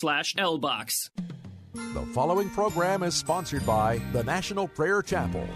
[0.00, 1.10] Slash LBox.
[1.74, 5.46] The following program is sponsored by the National Prayer Chapel.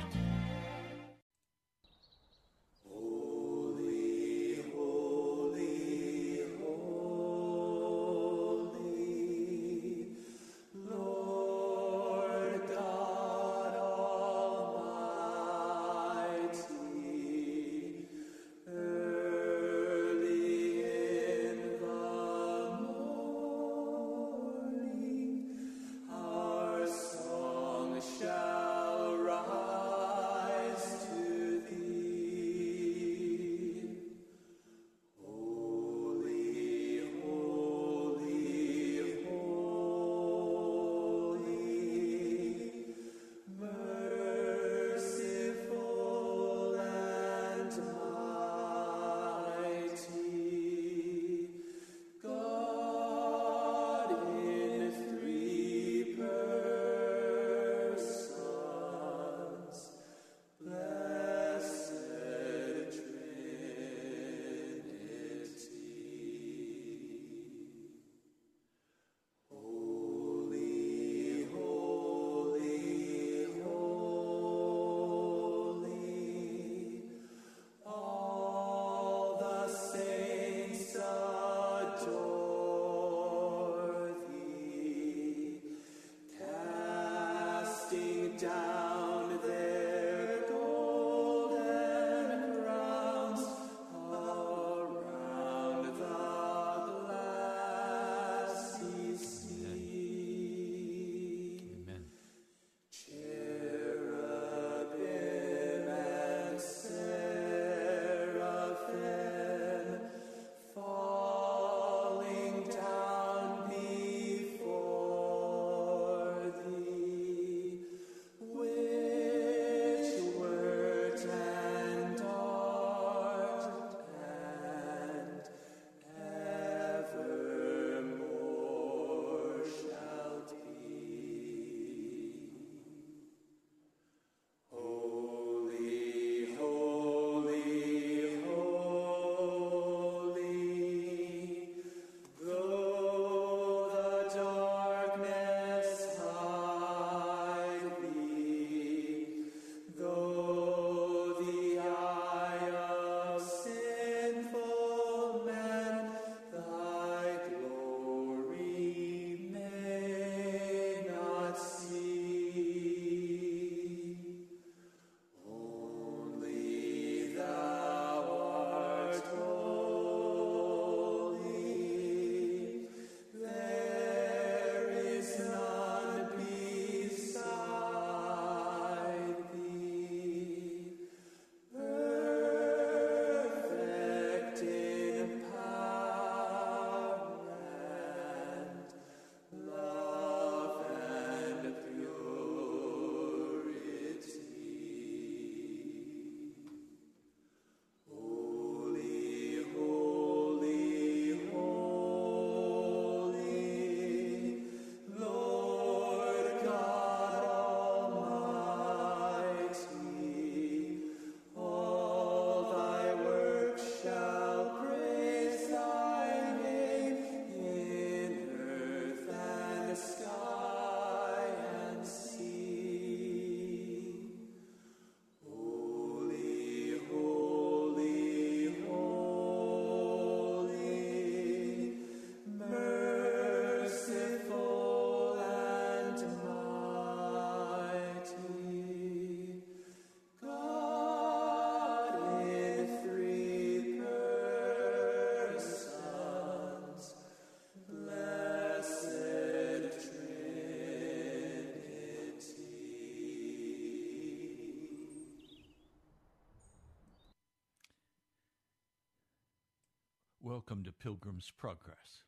[260.55, 262.23] Welcome to Pilgrim's Progress.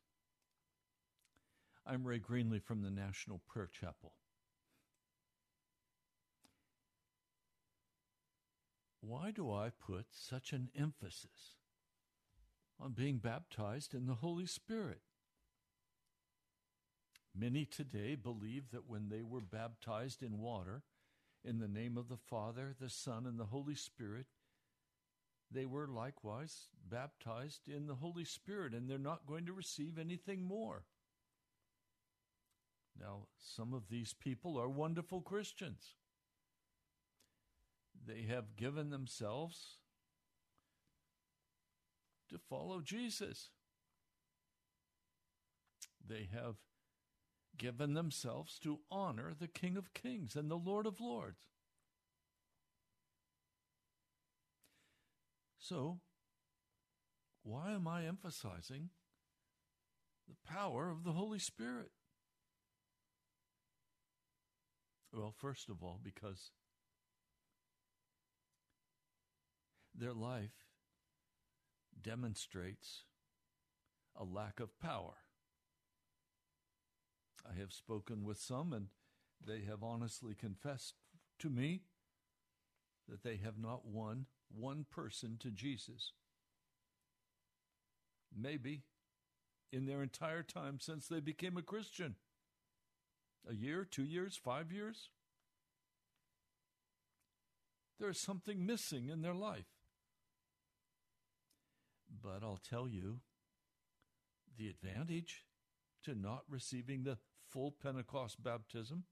[1.85, 4.11] I'm Ray Greenley from the National Prayer Chapel.
[8.99, 11.55] Why do I put such an emphasis
[12.81, 14.99] on being baptized in the Holy Spirit?
[17.33, 20.83] Many today believe that when they were baptized in water,
[21.45, 24.25] in the name of the Father, the Son, and the Holy Spirit,
[25.51, 30.43] they were likewise baptized in the Holy Spirit, and they're not going to receive anything
[30.43, 30.83] more.
[32.99, 35.95] Now, some of these people are wonderful Christians.
[38.05, 39.77] They have given themselves
[42.29, 43.49] to follow Jesus.
[46.05, 46.55] They have
[47.57, 51.47] given themselves to honor the King of Kings and the Lord of Lords.
[55.67, 55.99] So,
[57.43, 58.91] why am I emphasizing
[60.25, 61.91] the power of the Holy Spirit?
[65.11, 66.51] Well, first of all, because
[69.93, 70.67] their life
[72.01, 73.03] demonstrates
[74.15, 75.15] a lack of power.
[77.45, 78.87] I have spoken with some, and
[79.45, 80.93] they have honestly confessed
[81.39, 81.81] to me
[83.09, 86.13] that they have not won one person to Jesus.
[88.35, 88.83] Maybe
[89.71, 92.15] in their entire time since they became a Christian.
[93.49, 95.09] A year, two years, five years?
[97.99, 99.65] There is something missing in their life.
[102.21, 103.19] But I'll tell you
[104.57, 105.45] the advantage
[106.03, 107.17] to not receiving the
[107.49, 109.03] full Pentecost baptism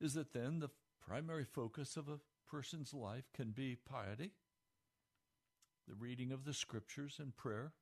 [0.00, 2.18] is that then the primary focus of a
[2.50, 4.32] person's life can be piety,
[5.86, 7.72] the reading of the scriptures and prayer,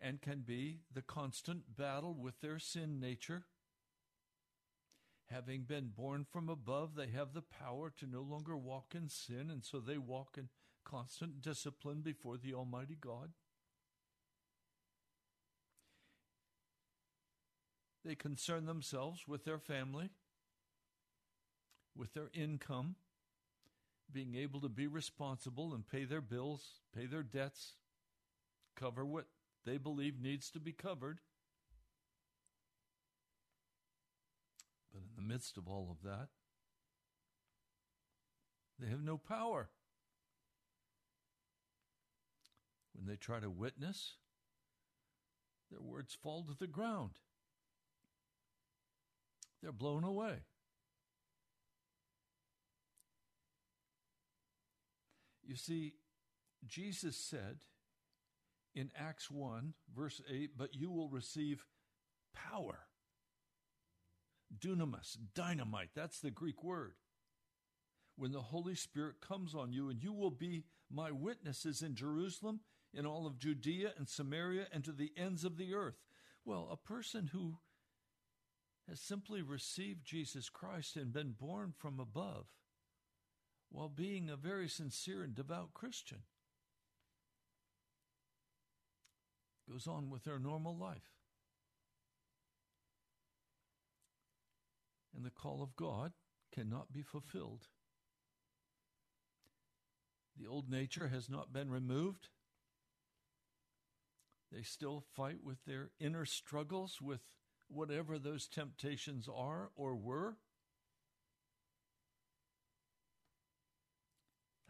[0.00, 3.44] and can be the constant battle with their sin nature.
[5.30, 9.50] Having been born from above, they have the power to no longer walk in sin,
[9.50, 10.48] and so they walk in
[10.84, 13.30] constant discipline before the Almighty God.
[18.04, 20.10] They concern themselves with their family,
[21.96, 22.96] with their income,
[24.12, 27.72] being able to be responsible and pay their bills, pay their debts,
[28.76, 29.26] cover what
[29.64, 31.20] they believe needs to be covered.
[34.92, 36.28] But in the midst of all of that,
[38.78, 39.68] they have no power.
[42.94, 44.14] When they try to witness,
[45.70, 47.12] their words fall to the ground.
[49.62, 50.42] They're blown away.
[55.46, 55.94] You see,
[56.66, 57.58] Jesus said
[58.74, 61.66] in Acts 1, verse 8, but you will receive
[62.34, 62.86] power.
[64.56, 66.94] Dunamis, dynamite, that's the Greek word.
[68.16, 72.60] When the Holy Spirit comes on you, and you will be my witnesses in Jerusalem,
[72.92, 75.98] in all of Judea and Samaria, and to the ends of the earth.
[76.44, 77.58] Well, a person who
[78.88, 82.46] has simply received Jesus Christ and been born from above
[83.74, 86.18] while being a very sincere and devout Christian.
[89.68, 91.10] Goes on with their normal life.
[95.16, 96.12] And the call of God
[96.54, 97.66] cannot be fulfilled.
[100.38, 102.28] The old nature has not been removed.
[104.52, 107.22] They still fight with their inner struggles, with
[107.66, 110.36] whatever those temptations are or were.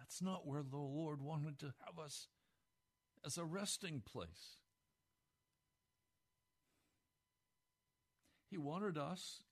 [0.04, 2.28] That's not where the Lord wanted to have us
[3.24, 4.58] as a resting place.
[8.50, 9.44] He wanted us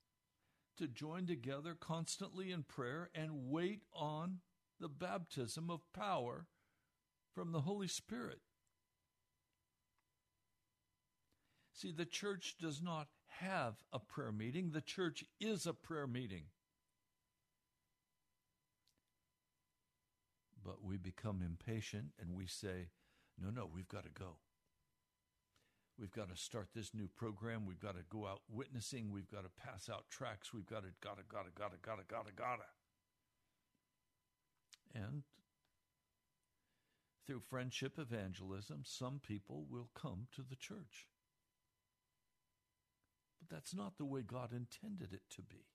[0.76, 4.40] to join together constantly in prayer and wait on
[4.78, 6.48] the baptism of power
[7.34, 8.40] from the Holy Spirit.
[11.72, 13.08] See, the church does not
[13.40, 16.44] have a prayer meeting, the church is a prayer meeting.
[20.64, 22.88] But we become impatient and we say,
[23.40, 24.36] no, no, we've got to go.
[25.98, 27.66] We've got to start this new program.
[27.66, 29.10] We've got to go out witnessing.
[29.10, 30.52] We've got to pass out tracts.
[30.52, 32.62] We've got to, gotta, gotta, gotta, gotta, gotta, gotta.
[34.94, 35.22] And
[37.26, 41.08] through friendship evangelism, some people will come to the church.
[43.38, 45.71] But that's not the way God intended it to be.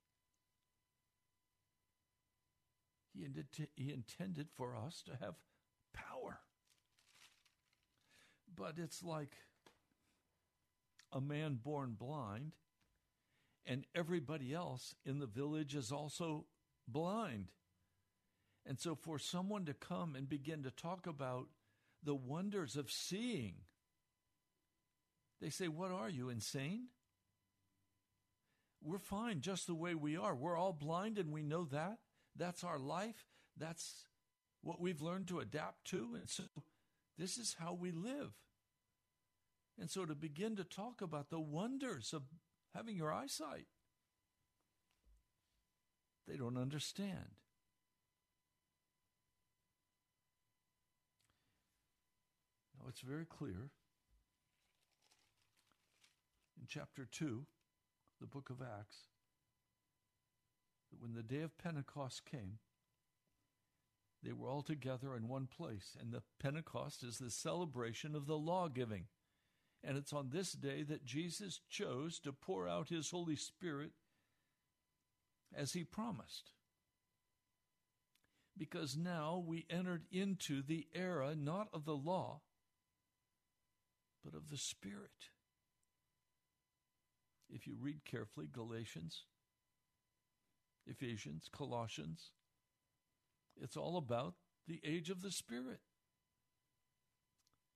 [3.18, 5.36] He, intended, he intended for us to have
[5.94, 6.40] power.
[8.56, 9.36] But it's like
[11.12, 12.54] a man born blind,
[13.66, 16.46] and everybody else in the village is also
[16.88, 17.48] blind.
[18.66, 21.48] And so, for someone to come and begin to talk about
[22.04, 23.56] the wonders of seeing,
[25.42, 26.88] they say, What are you, insane?
[28.84, 30.36] We're fine just the way we are.
[30.36, 31.98] We're all blind and we know that.
[32.38, 33.26] That's our life.
[33.58, 34.06] That's
[34.62, 36.16] what we've learned to adapt to.
[36.16, 36.44] And so
[37.18, 38.34] this is how we live.
[39.80, 42.24] And so to begin to talk about the wonders of
[42.74, 43.68] having your eyesight,
[46.28, 47.36] they don't understand.
[52.80, 53.72] Now it's very clear
[56.60, 57.46] in chapter 2,
[58.20, 58.98] the book of Acts,
[60.90, 62.60] that when the day of Pentecost came,
[64.24, 65.96] they were all together in one place.
[66.00, 69.06] And the Pentecost is the celebration of the law giving.
[69.84, 73.92] And it's on this day that Jesus chose to pour out his Holy Spirit
[75.56, 76.52] as he promised.
[78.58, 82.42] Because now we entered into the era not of the law,
[84.26, 85.30] but of the Spirit.
[87.50, 89.24] If you read carefully Galatians,
[90.88, 92.32] Ephesians, Colossians,
[93.62, 94.36] it's all about
[94.68, 95.80] the age of the Spirit.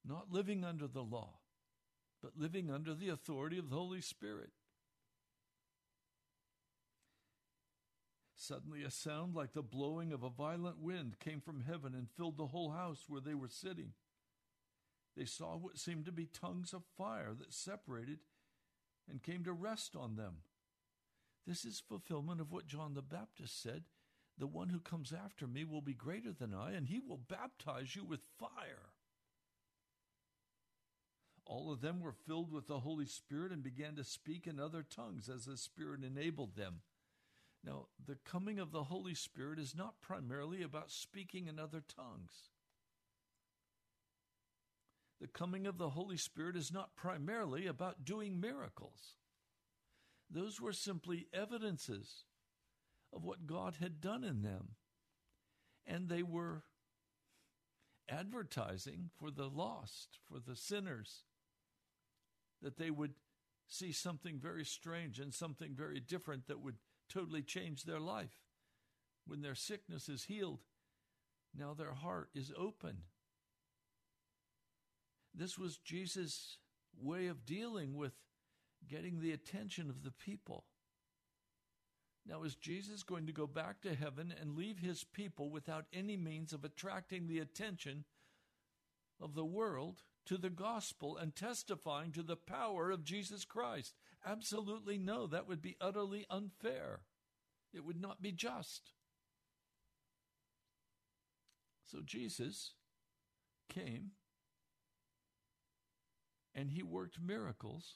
[0.05, 1.39] Not living under the law,
[2.21, 4.51] but living under the authority of the Holy Spirit.
[8.35, 12.37] Suddenly, a sound like the blowing of a violent wind came from heaven and filled
[12.37, 13.93] the whole house where they were sitting.
[15.15, 18.19] They saw what seemed to be tongues of fire that separated
[19.07, 20.37] and came to rest on them.
[21.45, 23.83] This is fulfillment of what John the Baptist said
[24.37, 27.95] the one who comes after me will be greater than I, and he will baptize
[27.95, 28.93] you with fire.
[31.45, 34.83] All of them were filled with the Holy Spirit and began to speak in other
[34.83, 36.81] tongues as the Spirit enabled them.
[37.63, 42.49] Now, the coming of the Holy Spirit is not primarily about speaking in other tongues.
[45.19, 49.17] The coming of the Holy Spirit is not primarily about doing miracles.
[50.33, 52.23] Those were simply evidences
[53.13, 54.75] of what God had done in them.
[55.85, 56.63] And they were
[58.07, 61.23] advertising for the lost, for the sinners,
[62.61, 63.13] that they would
[63.67, 66.75] see something very strange and something very different that would
[67.09, 68.43] totally change their life.
[69.25, 70.59] When their sickness is healed,
[71.57, 73.03] now their heart is open.
[75.33, 76.57] This was Jesus'
[76.97, 78.13] way of dealing with
[78.87, 80.65] getting the attention of the people.
[82.25, 86.17] Now, is Jesus going to go back to heaven and leave his people without any
[86.17, 88.05] means of attracting the attention
[89.19, 93.95] of the world to the gospel and testifying to the power of Jesus Christ?
[94.25, 95.25] Absolutely no.
[95.25, 97.01] That would be utterly unfair.
[97.73, 98.91] It would not be just.
[101.85, 102.73] So Jesus
[103.67, 104.11] came
[106.53, 107.95] and he worked miracles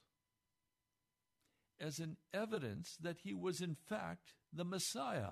[1.80, 5.32] as an evidence that he was, in fact, the Messiah.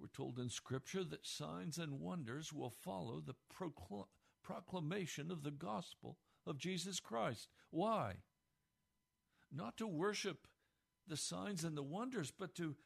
[0.00, 4.06] We're told in Scripture that signs and wonders will follow the procl-
[4.42, 7.48] proclamation of the gospel of Jesus Christ.
[7.70, 8.16] Why?
[9.52, 10.46] Not to worship
[11.06, 12.76] the signs and the wonders, but to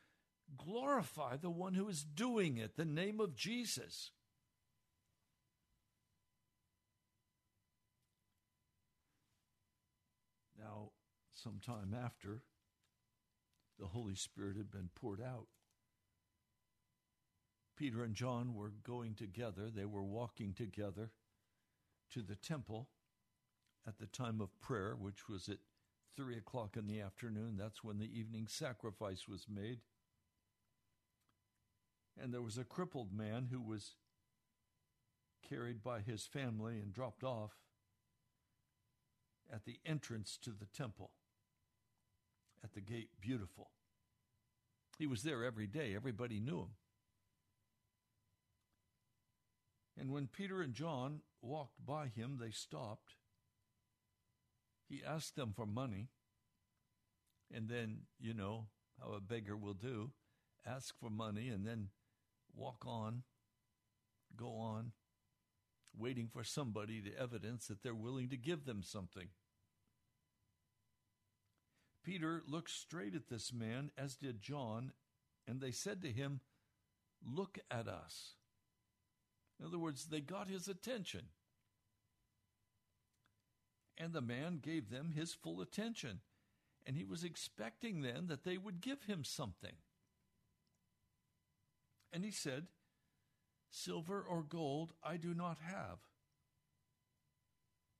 [0.56, 4.12] glorify the one who is doing it, the name of Jesus.
[10.68, 10.90] Now,
[11.32, 12.42] sometime after
[13.78, 15.46] the Holy Spirit had been poured out,
[17.76, 19.70] Peter and John were going together.
[19.70, 21.12] They were walking together
[22.12, 22.88] to the temple
[23.86, 25.58] at the time of prayer, which was at
[26.16, 27.56] three o'clock in the afternoon.
[27.56, 29.78] That's when the evening sacrifice was made.
[32.20, 33.94] And there was a crippled man who was
[35.48, 37.52] carried by his family and dropped off
[39.52, 41.10] at the entrance to the temple,
[42.62, 43.70] at the gate, beautiful.
[44.98, 46.70] He was there every day, everybody knew him.
[49.98, 53.14] And when Peter and John walked by him, they stopped.
[54.88, 56.08] He asked them for money.
[57.52, 58.66] And then, you know
[59.00, 60.12] how a beggar will do
[60.66, 61.88] ask for money and then
[62.54, 63.22] walk on,
[64.36, 64.92] go on
[65.98, 69.28] waiting for somebody to evidence that they're willing to give them something.
[72.04, 74.92] Peter looked straight at this man, as did John,
[75.46, 76.40] and they said to him,
[77.26, 78.34] Look at us.
[79.58, 81.22] In other words, they got his attention.
[83.96, 86.20] And the man gave them his full attention,
[86.86, 89.74] and he was expecting then that they would give him something.
[92.12, 92.68] And he said,
[93.70, 95.98] Silver or gold I do not have,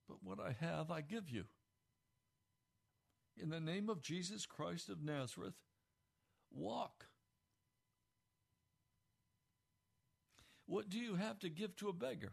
[0.09, 1.45] but what I have I give you.
[3.37, 5.55] In the name of Jesus Christ of Nazareth,
[6.51, 7.07] walk.
[10.67, 12.33] What do you have to give to a beggar?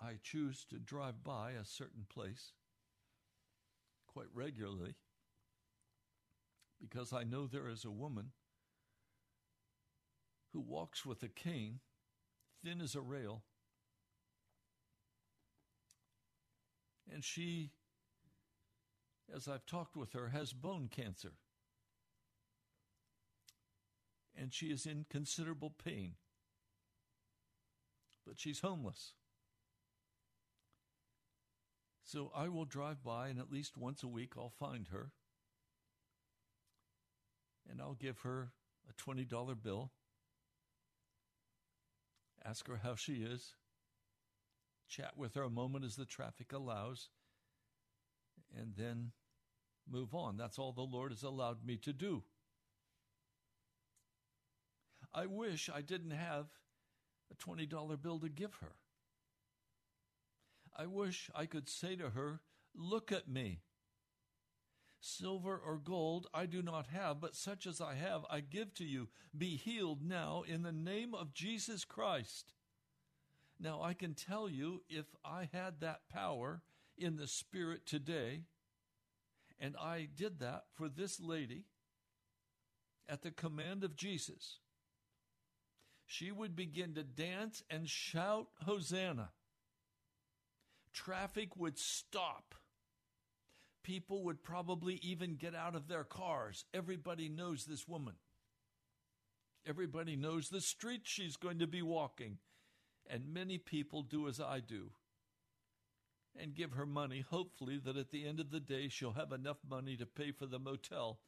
[0.00, 2.52] I choose to drive by a certain place
[4.06, 4.94] quite regularly
[6.80, 8.32] because I know there is a woman
[10.56, 11.80] who walks with a cane,
[12.64, 13.42] thin as a rail,
[17.12, 17.72] and she,
[19.34, 21.34] as I've talked with her, has bone cancer.
[24.34, 26.14] And she is in considerable pain.
[28.26, 29.12] But she's homeless.
[32.02, 35.10] So I will drive by, and at least once a week I'll find her.
[37.70, 38.52] And I'll give her
[38.88, 39.90] a $20 bill.
[42.48, 43.54] Ask her how she is.
[44.88, 47.08] Chat with her a moment as the traffic allows.
[48.56, 49.12] And then
[49.90, 50.36] move on.
[50.36, 52.22] That's all the Lord has allowed me to do.
[55.12, 56.46] I wish I didn't have
[57.32, 58.72] a $20 bill to give her.
[60.76, 62.40] I wish I could say to her,
[62.74, 63.62] Look at me.
[65.06, 68.84] Silver or gold I do not have, but such as I have I give to
[68.84, 69.08] you.
[69.36, 72.52] Be healed now in the name of Jesus Christ.
[73.58, 76.62] Now I can tell you if I had that power
[76.98, 78.42] in the Spirit today,
[79.58, 81.64] and I did that for this lady
[83.08, 84.58] at the command of Jesus,
[86.04, 89.30] she would begin to dance and shout, Hosanna
[90.96, 92.54] traffic would stop.
[93.86, 96.64] People would probably even get out of their cars.
[96.74, 98.14] Everybody knows this woman.
[99.64, 102.38] Everybody knows the street she's going to be walking.
[103.08, 104.90] And many people do as I do
[106.36, 109.58] and give her money, hopefully, that at the end of the day she'll have enough
[109.70, 111.20] money to pay for the motel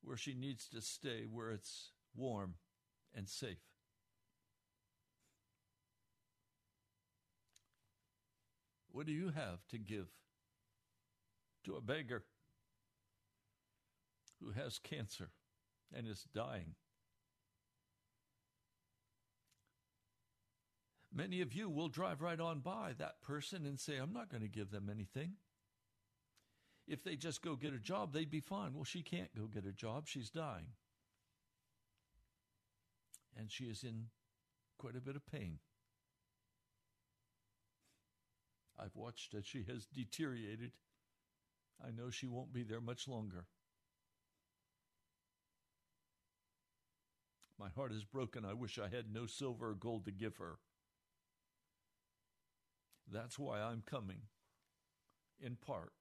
[0.00, 2.54] where she needs to stay, where it's warm
[3.12, 3.58] and safe.
[8.92, 10.06] What do you have to give
[11.66, 12.24] to a beggar
[14.40, 15.30] who has cancer
[15.94, 16.74] and is dying?
[21.14, 24.42] Many of you will drive right on by that person and say, I'm not going
[24.42, 25.32] to give them anything.
[26.86, 28.74] If they just go get a job, they'd be fine.
[28.74, 30.06] Well, she can't go get a job.
[30.06, 30.66] She's dying.
[33.36, 34.06] And she is in
[34.78, 35.58] quite a bit of pain.
[38.78, 40.72] I've watched as she has deteriorated.
[41.84, 43.46] I know she won't be there much longer.
[47.58, 48.44] My heart is broken.
[48.44, 50.58] I wish I had no silver or gold to give her.
[53.10, 54.22] That's why I'm coming,
[55.40, 55.92] in part,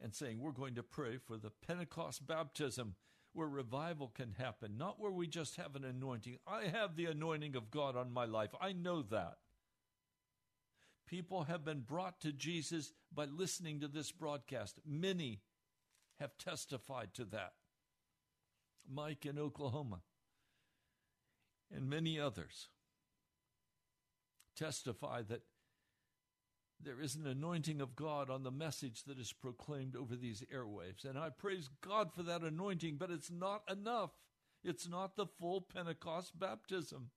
[0.00, 2.94] and saying we're going to pray for the Pentecost baptism
[3.34, 6.38] where revival can happen, not where we just have an anointing.
[6.46, 8.50] I have the anointing of God on my life.
[8.60, 9.36] I know that.
[11.08, 14.78] People have been brought to Jesus by listening to this broadcast.
[14.86, 15.40] Many
[16.20, 17.54] have testified to that.
[18.90, 20.00] Mike in Oklahoma
[21.74, 22.68] and many others
[24.54, 25.42] testify that
[26.80, 31.04] there is an anointing of God on the message that is proclaimed over these airwaves.
[31.04, 34.10] And I praise God for that anointing, but it's not enough.
[34.62, 37.10] It's not the full Pentecost baptism.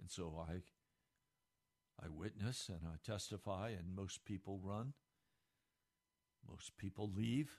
[0.00, 0.62] And so I
[2.00, 4.92] I witness and I testify and most people run.
[6.48, 7.50] Most people leave.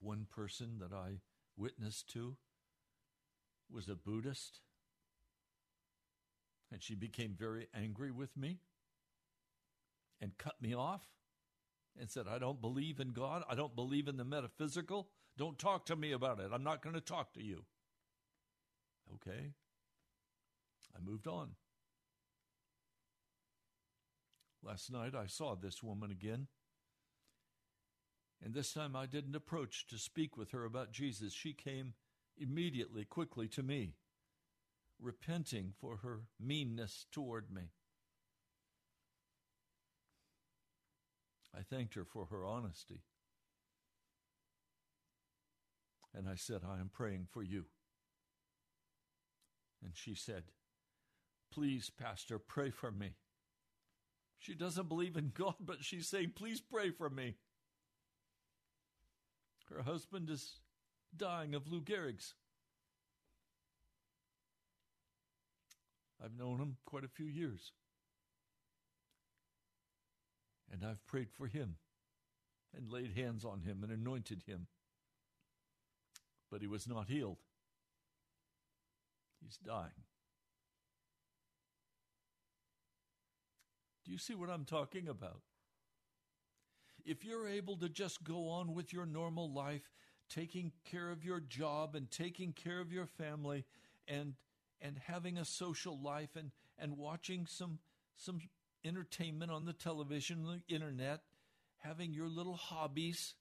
[0.00, 1.20] One person that I
[1.56, 2.36] witnessed to
[3.70, 4.60] was a Buddhist.
[6.70, 8.58] And she became very angry with me
[10.20, 11.06] and cut me off
[11.98, 13.42] and said, I don't believe in God.
[13.48, 15.08] I don't believe in the metaphysical.
[15.36, 16.50] Don't talk to me about it.
[16.52, 17.64] I'm not going to talk to you.
[19.14, 19.52] Okay.
[20.96, 21.50] I moved on.
[24.62, 26.46] Last night I saw this woman again.
[28.44, 31.32] And this time I didn't approach to speak with her about Jesus.
[31.32, 31.94] She came
[32.36, 33.94] immediately, quickly to me,
[35.00, 37.70] repenting for her meanness toward me.
[41.56, 43.02] I thanked her for her honesty.
[46.14, 47.66] And I said, I am praying for you.
[49.82, 50.44] And she said,
[51.52, 53.10] Please, Pastor, pray for me.
[54.38, 57.36] She doesn't believe in God, but she's saying, Please pray for me.
[59.72, 60.60] Her husband is
[61.16, 62.34] dying of Lou Gehrig's.
[66.22, 67.72] I've known him quite a few years.
[70.72, 71.76] And I've prayed for him
[72.74, 74.68] and laid hands on him and anointed him.
[76.50, 77.38] But he was not healed.
[79.42, 79.90] He's dying.
[84.04, 85.40] Do you see what I'm talking about?
[87.04, 89.90] If you're able to just go on with your normal life,
[90.28, 93.64] taking care of your job and taking care of your family
[94.08, 94.34] and
[94.80, 97.78] and having a social life and, and watching some
[98.16, 98.40] some
[98.84, 101.20] entertainment on the television, the internet,
[101.78, 103.34] having your little hobbies,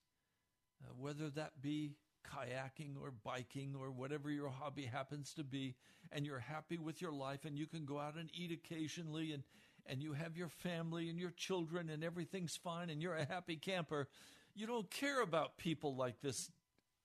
[0.84, 1.91] uh, whether that be
[2.24, 5.76] kayaking or biking or whatever your hobby happens to be,
[6.12, 9.43] and you're happy with your life and you can go out and eat occasionally and,
[9.86, 13.56] and you have your family and your children and everything's fine and you're a happy
[13.56, 14.08] camper,
[14.56, 16.52] you don't care about people like this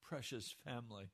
[0.02, 1.10] precious family.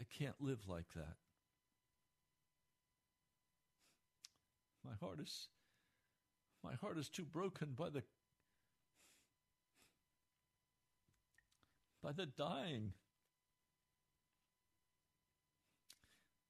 [0.00, 1.16] I can't live like that.
[4.84, 5.48] My heart is
[6.64, 8.02] my heart is too broken by the
[12.02, 12.92] by the dying.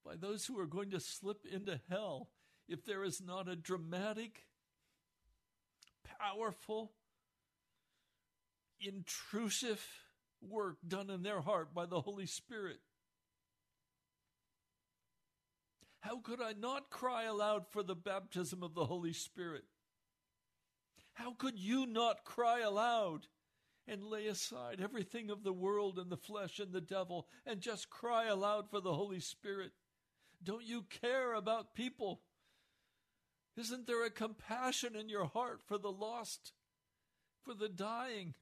[0.08, 2.30] By those who are going to slip into hell
[2.66, 4.46] if there is not a dramatic,
[6.18, 6.92] powerful,
[8.80, 9.86] intrusive
[10.40, 12.78] work done in their heart by the Holy Spirit.
[16.00, 19.64] How could I not cry aloud for the baptism of the Holy Spirit?
[21.12, 23.26] How could you not cry aloud
[23.86, 27.90] and lay aside everything of the world and the flesh and the devil and just
[27.90, 29.72] cry aloud for the Holy Spirit?
[30.42, 32.20] Don't you care about people?
[33.57, 36.53] Isn't there a compassion in your heart for the lost,
[37.44, 38.35] for the dying?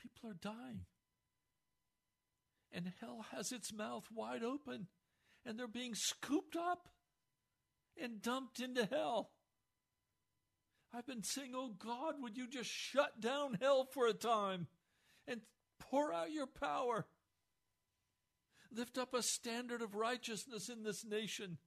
[0.00, 0.86] People are dying
[2.72, 4.86] and hell has its mouth wide open,
[5.44, 6.88] and they're being scooped up
[8.00, 9.30] and dumped into hell.
[10.94, 14.68] I've been saying, Oh God, would you just shut down hell for a time
[15.26, 15.40] and
[15.78, 17.06] pour out your power?
[18.70, 21.58] Lift up a standard of righteousness in this nation.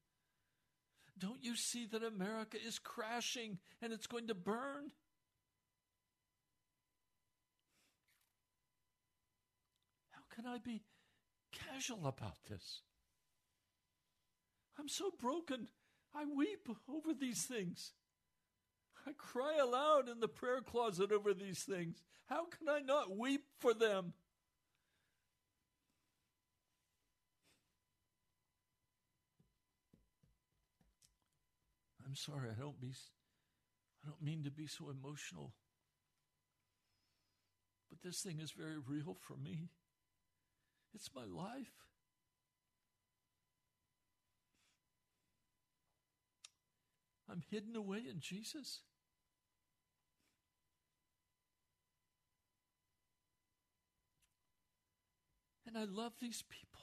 [1.18, 4.92] Don't you see that America is crashing and it's going to burn?
[10.12, 10.84] How can I be
[11.52, 12.82] casual about this.
[14.80, 15.68] I'm so broken.
[16.16, 17.94] I weep over these things.
[19.08, 22.04] I cry aloud in the prayer closet over these things.
[22.28, 24.14] How can I not weep for them?
[32.06, 32.92] I'm sorry, I don't be
[34.04, 35.54] I don't mean to be so emotional.
[37.90, 39.70] But this thing is very real for me.
[40.94, 41.72] It's my life.
[47.30, 48.82] I'm hidden away in Jesus.
[55.74, 56.82] And I love these people.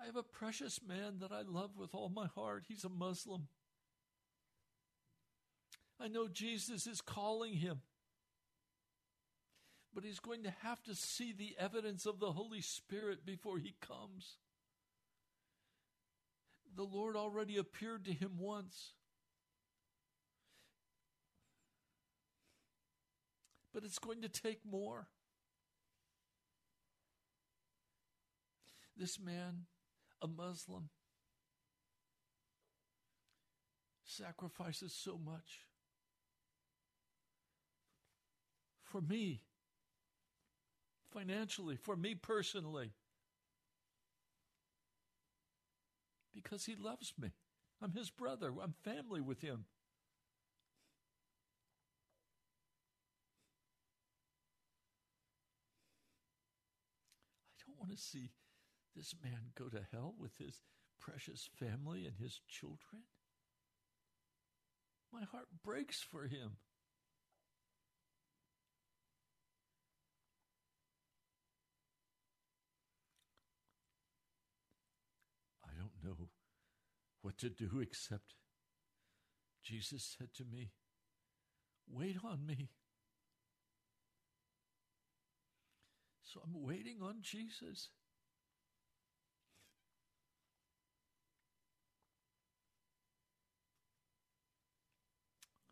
[0.00, 2.64] I have a precious man that I love with all my heart.
[2.66, 3.48] He's a Muslim.
[6.00, 7.80] I know Jesus is calling him
[9.94, 13.74] but he's going to have to see the evidence of the Holy Spirit before he
[13.80, 14.38] comes.
[16.76, 18.92] The Lord already appeared to him once.
[23.74, 25.08] But it's going to take more.
[28.96, 29.66] This man,
[30.22, 30.90] a Muslim,
[34.04, 35.66] sacrifices so much
[38.84, 39.40] for me
[41.12, 42.92] financially, for me personally.
[46.32, 47.30] Because he loves me.
[47.82, 48.52] I'm his brother.
[48.62, 49.64] I'm family with him.
[57.84, 58.30] Want to see
[58.96, 60.62] this man go to hell with his
[60.98, 63.02] precious family and his children.
[65.12, 66.56] My heart breaks for him.
[75.62, 76.28] I don't know
[77.20, 78.34] what to do except
[79.62, 80.70] Jesus said to me,
[81.86, 82.70] Wait on me.
[86.34, 87.90] So I'm waiting on Jesus.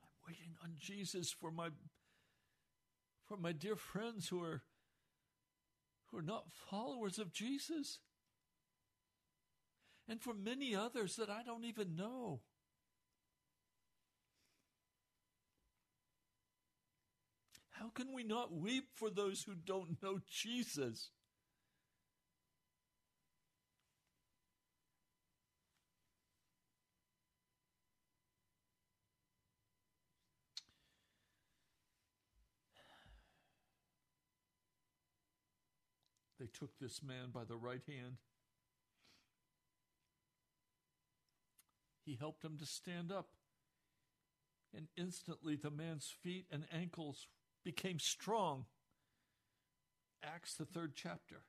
[0.00, 1.70] I'm waiting on Jesus for my
[3.26, 4.62] for my dear friends who are
[6.12, 7.98] who are not followers of Jesus.
[10.08, 12.42] And for many others that I don't even know.
[17.94, 21.10] Can we not weep for those who don't know Jesus?
[36.42, 38.16] They took this man by the right hand.
[42.04, 43.28] He helped him to stand up.
[44.76, 47.28] And instantly the man's feet and ankles
[47.64, 48.66] became strong.
[50.22, 51.42] Acts, the third chapter.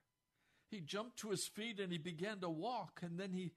[0.70, 3.52] He jumped to his feet and he began to walk, and then he,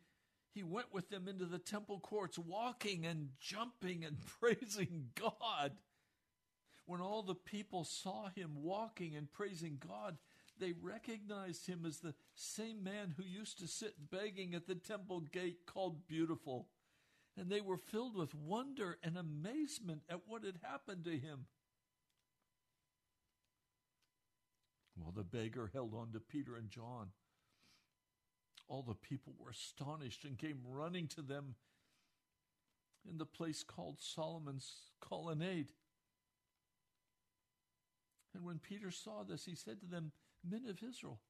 [0.53, 5.73] he went with them into the temple courts, walking and jumping and praising God.
[6.85, 10.19] When all the people saw him walking and praising God,
[10.59, 15.21] they recognized him as the same man who used to sit begging at the temple
[15.21, 16.69] gate called Beautiful.
[17.37, 21.47] And they were filled with wonder and amazement at what had happened to him.
[24.97, 27.09] While the beggar held on to Peter and John,
[28.69, 31.55] all the people were astonished and came running to them
[33.09, 35.73] in the place called Solomon's colonnade.
[38.35, 40.13] And when Peter saw this, he said to them,
[40.49, 41.21] Men of Israel,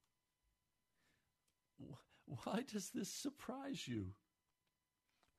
[2.26, 4.07] why does this surprise you?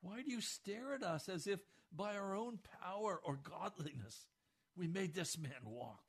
[0.00, 1.60] Why do you stare at us as if
[1.92, 4.26] by our own power or godliness
[4.76, 6.07] we made this man walk?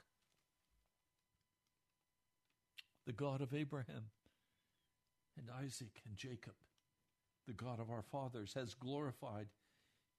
[3.10, 4.04] The God of Abraham
[5.36, 6.54] and Isaac and Jacob,
[7.48, 9.48] the God of our fathers, has glorified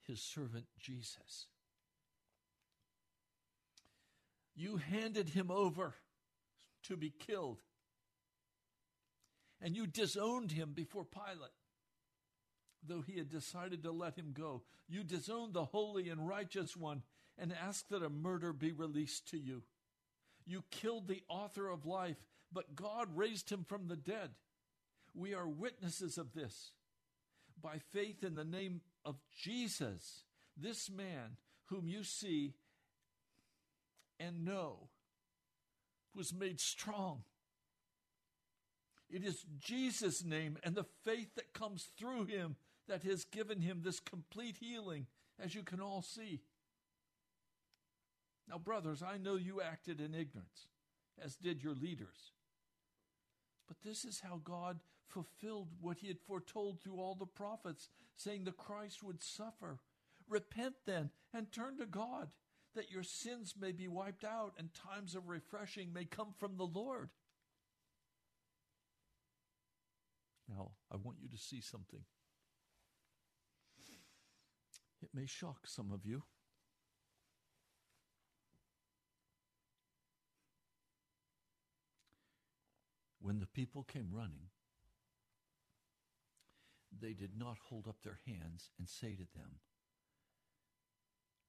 [0.09, 1.47] his servant Jesus.
[4.57, 5.95] You handed him over
[6.89, 7.61] to be killed,
[9.63, 11.53] and you disowned him before Pilate.
[12.85, 17.05] Though he had decided to let him go, you disowned the holy and righteous one
[17.39, 19.63] and asked that a murder be released to you.
[20.45, 22.17] You killed the author of life
[22.53, 24.31] but God raised him from the dead.
[25.15, 26.73] We are witnesses of this.
[27.61, 30.25] By faith in the name of Jesus,
[30.57, 31.37] this man
[31.67, 32.55] whom you see
[34.19, 34.89] and know
[36.15, 37.23] was made strong.
[39.09, 42.57] It is Jesus' name and the faith that comes through him
[42.89, 45.07] that has given him this complete healing,
[45.39, 46.41] as you can all see.
[48.49, 50.67] Now, brothers, I know you acted in ignorance,
[51.23, 52.33] as did your leaders.
[53.71, 58.43] But this is how God fulfilled what he had foretold through all the prophets, saying
[58.43, 59.79] the Christ would suffer.
[60.29, 62.31] Repent then and turn to God,
[62.75, 66.67] that your sins may be wiped out and times of refreshing may come from the
[66.67, 67.11] Lord.
[70.49, 72.01] Now, I want you to see something.
[75.01, 76.25] It may shock some of you.
[83.21, 84.49] When the people came running,
[86.99, 89.61] they did not hold up their hands and say to them,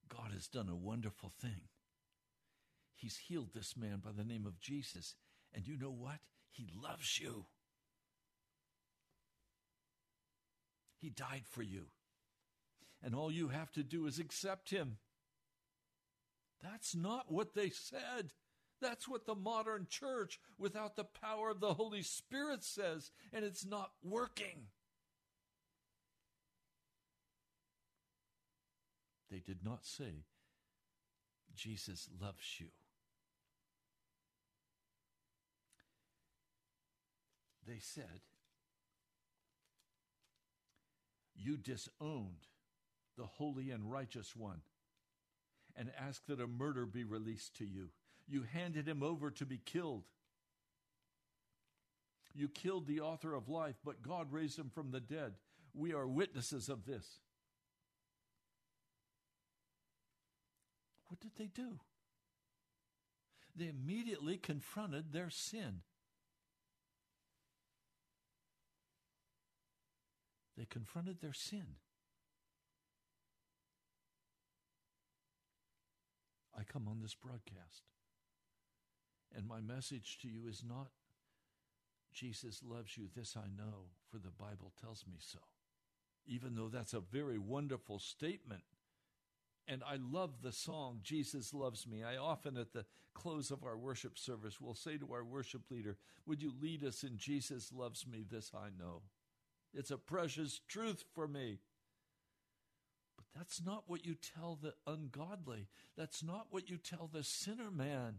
[0.09, 1.61] God has done a wonderful thing.
[2.95, 5.15] He's healed this man by the name of Jesus.
[5.53, 6.19] And you know what?
[6.51, 7.45] He loves you.
[10.99, 11.85] He died for you.
[13.01, 14.97] And all you have to do is accept him.
[16.61, 18.33] That's not what they said.
[18.81, 23.65] That's what the modern church without the power of the Holy Spirit says, and it's
[23.65, 24.67] not working.
[29.29, 30.25] They did not say,
[31.55, 32.67] Jesus loves you.
[37.65, 38.21] They said,
[41.35, 42.47] You disowned
[43.17, 44.61] the holy and righteous one
[45.75, 47.89] and asked that a murder be released to you.
[48.31, 50.03] You handed him over to be killed.
[52.33, 55.33] You killed the author of life, but God raised him from the dead.
[55.73, 57.05] We are witnesses of this.
[61.09, 61.81] What did they do?
[63.53, 65.81] They immediately confronted their sin.
[70.57, 71.75] They confronted their sin.
[76.57, 77.83] I come on this broadcast.
[79.35, 80.89] And my message to you is not,
[82.13, 85.39] Jesus loves you, this I know, for the Bible tells me so.
[86.27, 88.63] Even though that's a very wonderful statement.
[89.67, 92.03] And I love the song, Jesus Loves Me.
[92.03, 95.97] I often, at the close of our worship service, will say to our worship leader,
[96.25, 98.25] Would you lead us in Jesus Loves Me?
[98.29, 99.01] This I know.
[99.73, 101.59] It's a precious truth for me.
[103.15, 105.67] But that's not what you tell the ungodly.
[105.95, 108.15] That's not what you tell the sinner man.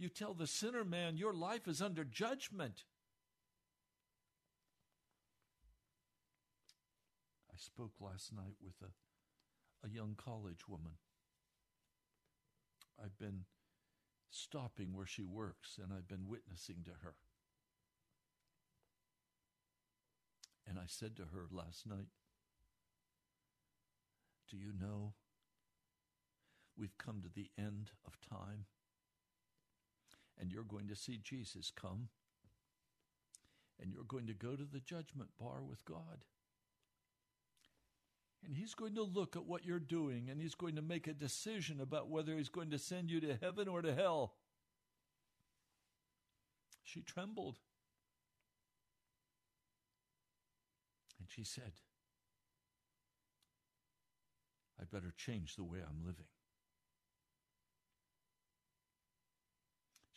[0.00, 2.84] You tell the sinner man, Your life is under judgment.
[7.52, 10.92] I spoke last night with a, a young college woman.
[12.98, 13.44] I've been
[14.30, 17.16] stopping where she works and I've been witnessing to her.
[20.66, 22.08] And I said to her last night,
[24.48, 25.12] Do you know
[26.74, 28.64] we've come to the end of time?
[30.40, 32.08] And you're going to see Jesus come.
[33.80, 36.24] And you're going to go to the judgment bar with God.
[38.44, 41.12] And he's going to look at what you're doing and he's going to make a
[41.12, 44.32] decision about whether he's going to send you to heaven or to hell.
[46.82, 47.58] She trembled.
[51.18, 51.72] And she said,
[54.80, 56.24] I better change the way I'm living.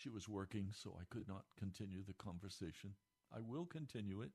[0.04, 2.96] She was working, so I could not continue the conversation.
[3.34, 4.32] I will continue it.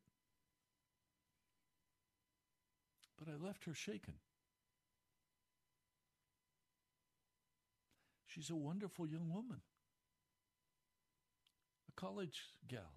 [3.19, 4.15] But I left her shaken.
[8.27, 9.61] She's a wonderful young woman,
[11.87, 12.97] a college gal.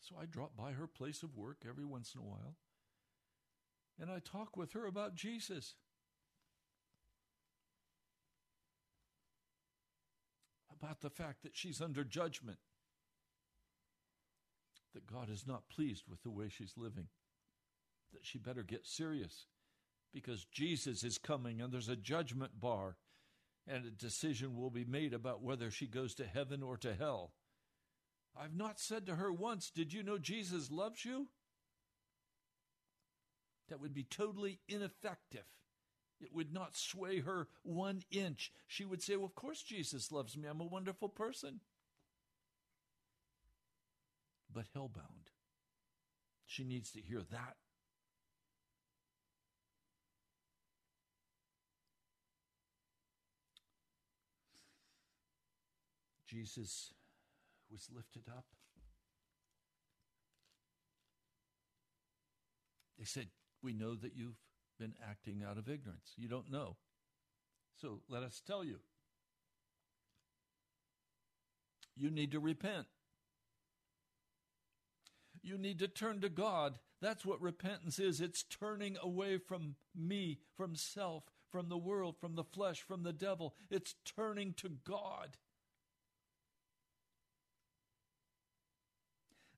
[0.00, 2.56] So I drop by her place of work every once in a while
[4.00, 5.74] and I talk with her about Jesus.
[10.82, 12.58] About the fact that she's under judgment,
[14.94, 17.08] that God is not pleased with the way she's living,
[18.12, 19.46] that she better get serious
[20.12, 22.96] because Jesus is coming and there's a judgment bar
[23.66, 27.32] and a decision will be made about whether she goes to heaven or to hell.
[28.36, 31.28] I've not said to her once, Did you know Jesus loves you?
[33.68, 35.44] That would be totally ineffective.
[36.20, 38.52] It would not sway her one inch.
[38.66, 40.48] She would say, Well, of course Jesus loves me.
[40.48, 41.60] I'm a wonderful person.
[44.52, 45.30] But hellbound.
[46.46, 47.56] She needs to hear that.
[56.26, 56.92] Jesus
[57.72, 58.44] was lifted up.
[62.98, 63.28] They said,
[63.62, 64.36] We know that you've
[64.80, 66.14] been acting out of ignorance.
[66.16, 66.76] You don't know.
[67.80, 68.78] So let us tell you.
[71.96, 72.86] You need to repent.
[75.42, 76.78] You need to turn to God.
[77.00, 78.20] That's what repentance is.
[78.20, 83.12] It's turning away from me, from self, from the world, from the flesh, from the
[83.12, 83.54] devil.
[83.70, 85.36] It's turning to God.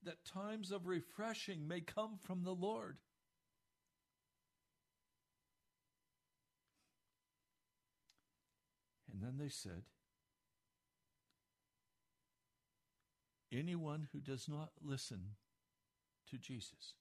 [0.04, 2.98] that times of refreshing may come from the Lord.
[9.22, 9.82] And then they said,
[13.52, 15.37] Anyone who does not listen
[16.30, 16.94] to Jesus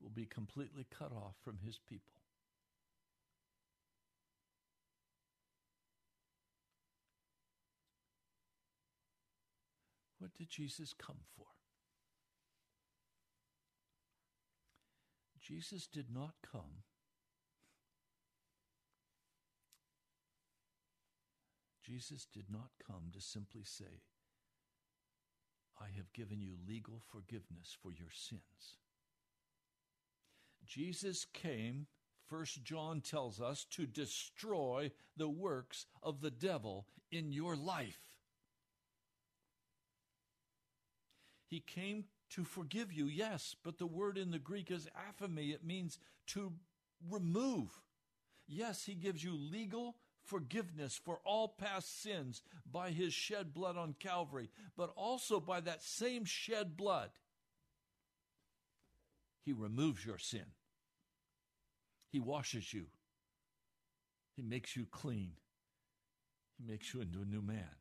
[0.00, 2.20] will be completely cut off from his people.
[10.18, 11.46] What did Jesus come for?
[15.40, 16.84] Jesus did not come
[21.84, 24.02] Jesus did not come to simply say,
[25.78, 28.78] I have given you legal forgiveness for your sins.
[30.64, 31.86] Jesus came,
[32.26, 38.00] First John tells us, to destroy the works of the devil in your life.
[41.46, 45.52] He came to forgive you, yes, but the word in the Greek is aphiemi.
[45.52, 45.98] It means
[46.28, 46.52] to
[47.10, 47.82] remove.
[48.46, 53.94] Yes, he gives you legal forgiveness for all past sins by his shed blood on
[53.98, 57.10] Calvary, but also by that same shed blood,
[59.44, 60.46] he removes your sin.
[62.10, 62.86] He washes you.
[64.34, 65.32] He makes you clean.
[66.56, 67.76] He makes you into a new man.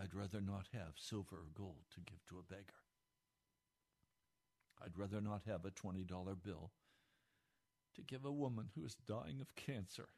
[0.00, 2.80] I'd rather not have silver or gold to give to a beggar.
[4.82, 6.06] I'd rather not have a $20
[6.42, 6.70] bill
[7.96, 10.08] to give a woman who is dying of cancer.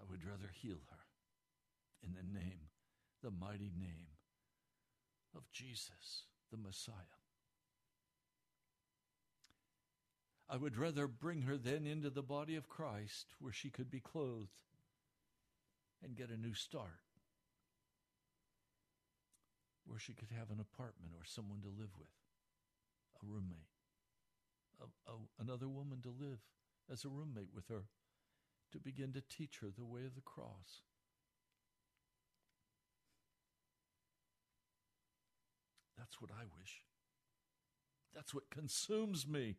[0.00, 0.98] I would rather heal her
[2.02, 2.68] in the name,
[3.22, 4.16] the mighty name
[5.36, 6.94] of Jesus, the Messiah.
[10.48, 14.00] I would rather bring her then into the body of Christ where she could be
[14.00, 14.50] clothed
[16.02, 17.00] and get a new start,
[19.86, 22.08] where she could have an apartment or someone to live with,
[23.22, 23.70] a roommate,
[24.80, 26.40] a, a, another woman to live
[26.90, 27.84] as a roommate with her,
[28.72, 30.82] to begin to teach her the way of the cross.
[35.96, 36.82] That's what I wish.
[38.14, 39.56] That's what consumes me.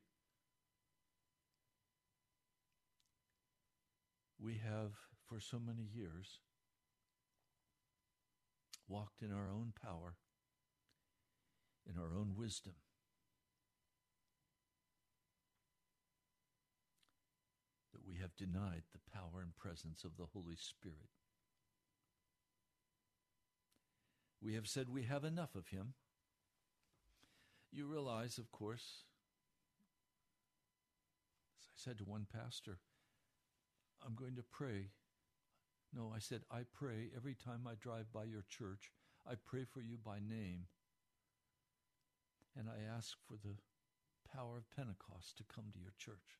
[4.39, 4.91] We have,
[5.27, 6.39] for so many years,
[8.87, 10.15] walked in our own power,
[11.89, 12.73] in our own wisdom.
[17.93, 21.09] That we have denied the power and presence of the Holy Spirit.
[24.41, 25.93] We have said we have enough of Him.
[27.71, 29.03] You realize, of course,
[31.61, 32.79] as I said to one pastor,
[34.05, 34.89] I'm going to pray.
[35.95, 38.91] No, I said, I pray every time I drive by your church.
[39.29, 40.65] I pray for you by name.
[42.57, 43.55] And I ask for the
[44.35, 46.39] power of Pentecost to come to your church.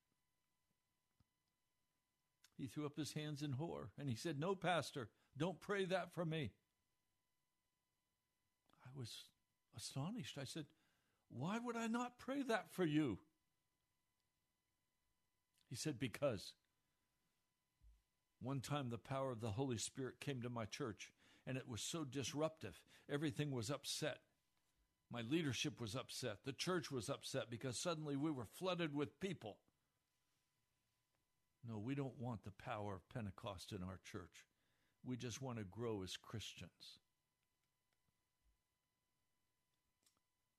[2.58, 6.14] He threw up his hands in horror and he said, No, Pastor, don't pray that
[6.14, 6.52] for me.
[8.86, 9.26] I was
[9.76, 10.38] astonished.
[10.40, 10.66] I said,
[11.30, 13.18] Why would I not pray that for you?
[15.70, 16.54] He said, Because
[18.44, 21.12] one time, the power of the Holy Spirit came to my church,
[21.48, 22.80] and it was so disruptive.
[23.10, 24.20] Everything was upset.
[25.12, 26.40] My leadership was upset.
[26.46, 29.58] The church was upset because suddenly we were flooded with people.
[31.68, 34.46] No, we don't want the power of Pentecost in our church.
[35.06, 37.00] We just want to grow as Christians.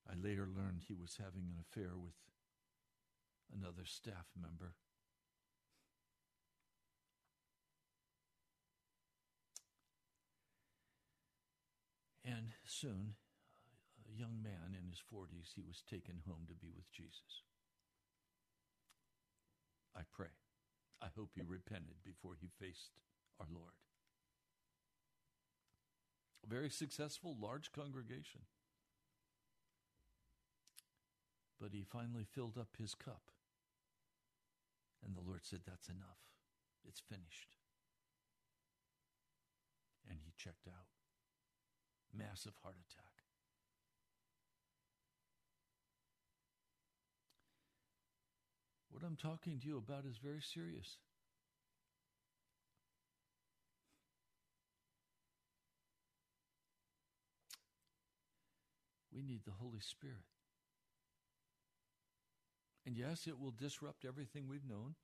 [0.09, 2.13] I later learned he was having an affair with
[3.53, 4.73] another staff member.
[12.45, 13.15] And soon,
[14.05, 17.41] a young man in his 40s, he was taken home to be with Jesus.
[19.95, 20.37] I pray.
[21.01, 22.91] I hope he repented before he faced
[23.39, 23.73] our Lord.
[26.43, 28.41] A very successful, large congregation.
[31.59, 33.31] But he finally filled up his cup.
[35.03, 36.21] And the Lord said, That's enough.
[36.87, 37.57] It's finished.
[40.07, 40.94] And he checked out
[42.17, 43.05] massive heart attack.
[48.89, 50.97] What I'm talking to you about is very serious.
[59.13, 60.23] We need the Holy Spirit.
[62.85, 64.95] And yes, it will disrupt everything we've known,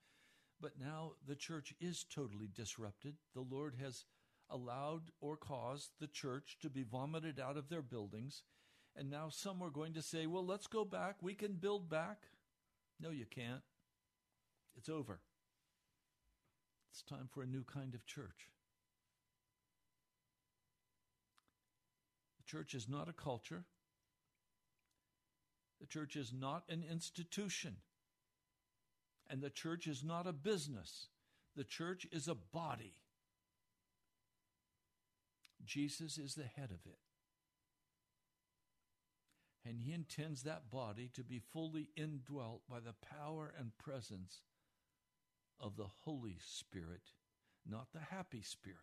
[0.59, 3.15] but now the church is totally disrupted.
[3.33, 4.05] The Lord has
[4.51, 8.43] allowed or caused the church to be vomited out of their buildings.
[8.95, 11.15] And now some are going to say, well, let's go back.
[11.21, 12.23] We can build back.
[12.99, 13.61] No, you can't.
[14.75, 15.21] It's over.
[16.91, 18.49] It's time for a new kind of church.
[22.37, 23.63] The church is not a culture.
[25.79, 27.77] The church is not an institution.
[29.29, 31.07] And the church is not a business.
[31.55, 32.95] The church is a body.
[35.65, 36.99] Jesus is the head of it.
[39.65, 44.41] And he intends that body to be fully indwelt by the power and presence
[45.59, 47.13] of the Holy Spirit,
[47.69, 48.77] not the happy spirit,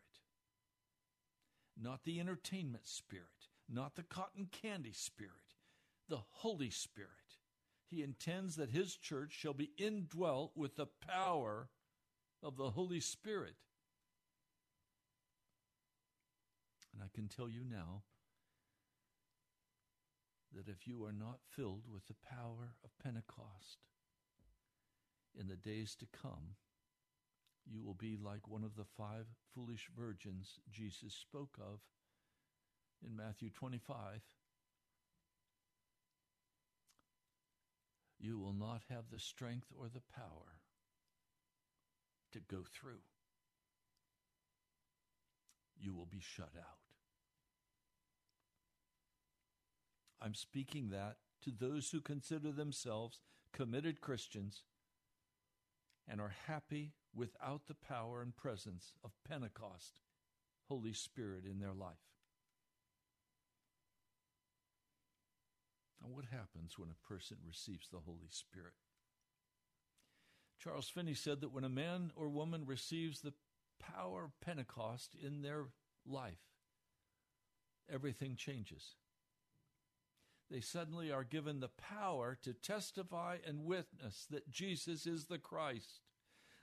[1.81, 5.33] not the entertainment spirit, not the cotton candy spirit,
[6.09, 7.11] the Holy Spirit.
[7.91, 11.69] He intends that his church shall be indwelt with the power
[12.43, 13.57] of the Holy Spirit.
[16.99, 18.03] And I can tell you now
[20.53, 23.79] that if you are not filled with the power of Pentecost
[25.39, 26.57] in the days to come,
[27.65, 31.79] you will be like one of the five foolish virgins Jesus spoke of
[33.07, 34.21] in Matthew 25.
[38.19, 40.59] You will not have the strength or the power
[42.33, 43.05] to go through.
[45.81, 46.88] You will be shut out.
[50.21, 53.21] I'm speaking that to those who consider themselves
[53.53, 54.63] committed Christians
[56.07, 60.01] and are happy without the power and presence of Pentecost,
[60.69, 61.97] Holy Spirit in their life.
[66.03, 68.75] And what happens when a person receives the Holy Spirit?
[70.59, 73.35] Charles Finney said that when a man or woman receives the
[73.79, 75.67] power of Pentecost in their
[76.07, 76.41] life,
[77.93, 78.95] everything changes.
[80.51, 86.01] They suddenly are given the power to testify and witness that Jesus is the Christ.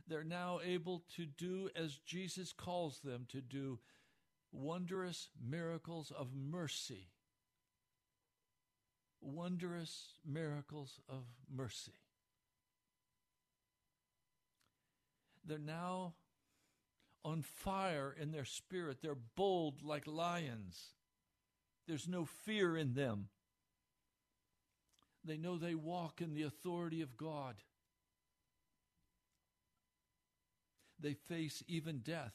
[0.07, 3.79] They're now able to do as Jesus calls them to do
[4.51, 7.09] wondrous miracles of mercy.
[9.21, 11.99] Wondrous miracles of mercy.
[15.43, 16.13] They're now
[17.23, 18.99] on fire in their spirit.
[19.01, 20.93] They're bold like lions.
[21.87, 23.29] There's no fear in them.
[25.25, 27.55] They know they walk in the authority of God.
[30.99, 32.33] They face even death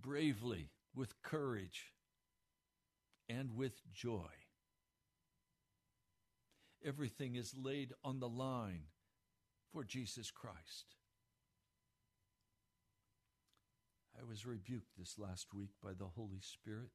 [0.00, 1.92] bravely, with courage,
[3.28, 4.30] and with joy.
[6.84, 8.84] Everything is laid on the line
[9.72, 10.94] for Jesus Christ.
[14.18, 16.90] I was rebuked this last week by the Holy Spirit.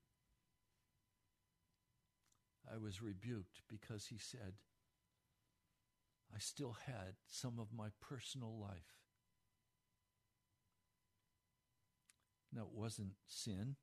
[2.72, 4.53] I was rebuked because he said,
[6.34, 8.97] I still had some of my personal life.
[12.51, 13.76] Now, it wasn't sin,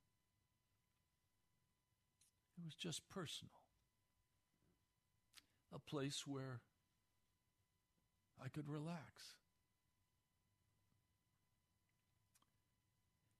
[2.57, 3.51] it was just personal.
[5.73, 6.61] A place where
[8.43, 9.35] I could relax.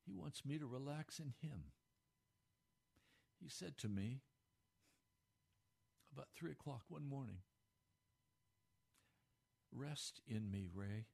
[0.05, 1.71] He wants me to relax in Him.
[3.41, 4.21] He said to me
[6.13, 7.37] about three o'clock one morning,
[9.73, 11.05] Rest in me, Ray.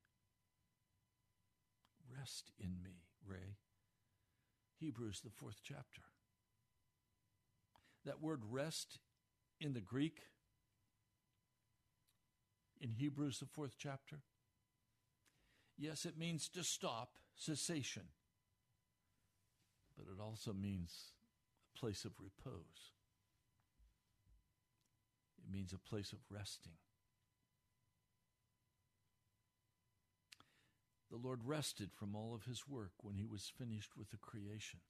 [2.19, 3.57] Rest in me, Ray.
[4.79, 6.01] Hebrews, the fourth chapter.
[8.03, 8.97] That word rest
[9.61, 10.21] in the Greek,
[12.81, 14.21] in Hebrews, the fourth chapter,
[15.77, 18.03] yes, it means to stop, cessation
[19.97, 21.13] but it also means
[21.75, 22.93] a place of repose.
[25.57, 26.73] Means a place of resting.
[31.09, 34.81] The Lord rested from all of his work when he was finished with the creation.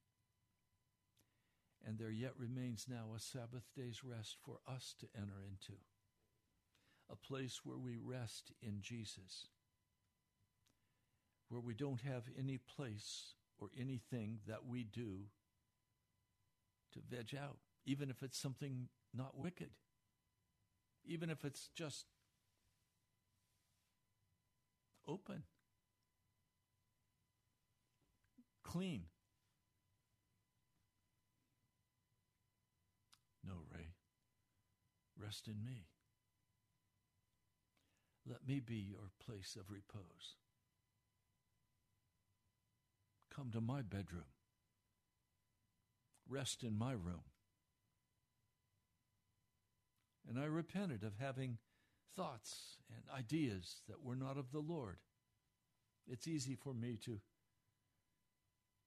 [1.86, 5.78] And there yet remains now a Sabbath day's rest for us to enter into,
[7.10, 9.46] a place where we rest in Jesus,
[11.48, 15.28] where we don't have any place or anything that we do
[16.92, 17.56] to veg out,
[17.86, 19.70] even if it's something not wicked,
[21.08, 22.04] even if it's just
[25.06, 25.42] open,
[28.62, 29.04] clean.
[33.44, 33.94] No, Ray,
[35.18, 35.86] rest in me.
[38.28, 40.36] Let me be your place of repose
[43.38, 44.24] come to my bedroom,
[46.28, 47.22] rest in my room.
[50.28, 51.56] And I repented of having
[52.14, 54.98] thoughts and ideas that were not of the Lord.
[56.06, 57.18] It's easy for me to,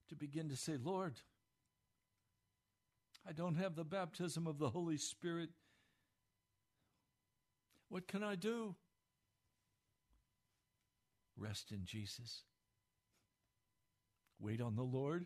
[0.10, 1.16] to begin to say, Lord,
[3.28, 5.50] I don't have the baptism of the Holy Spirit.
[7.90, 8.76] What can I do?
[11.38, 12.44] Rest in Jesus.
[14.40, 15.26] Wait on the Lord.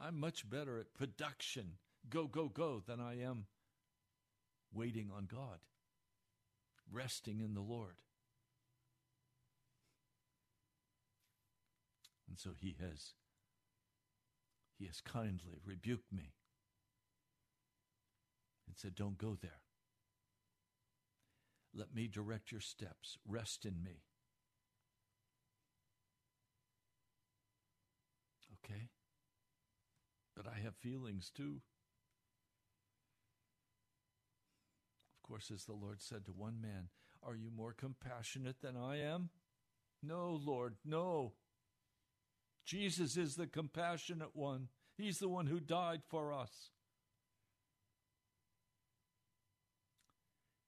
[0.00, 1.72] I'm much better at production,
[2.08, 3.46] go, go, go, than I am
[4.72, 5.58] waiting on God,
[6.90, 7.96] resting in the Lord.
[12.28, 13.14] And so he has
[14.78, 16.34] he has kindly rebuked me
[18.66, 19.62] and said, Don't go there.
[21.74, 23.18] Let me direct your steps.
[23.26, 24.04] Rest in me.
[28.64, 28.88] Okay?
[30.36, 31.60] But I have feelings too.
[35.28, 36.88] Course, as the Lord said to one man,
[37.22, 39.30] Are you more compassionate than I am?
[40.02, 41.34] No, Lord, no.
[42.64, 44.68] Jesus is the compassionate one.
[44.96, 46.70] He's the one who died for us.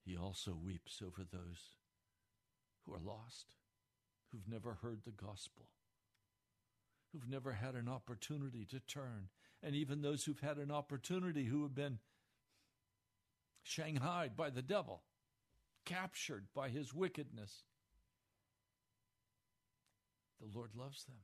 [0.05, 1.77] He also weeps over those
[2.85, 3.57] who are lost,
[4.33, 5.67] who've never heard the gospel
[7.13, 9.29] who've never had an opportunity to turn
[9.63, 11.99] and even those who've had an opportunity who have been
[13.63, 15.03] shanghaied by the devil,
[15.85, 17.65] captured by his wickedness.
[20.41, 21.19] The Lord loves them.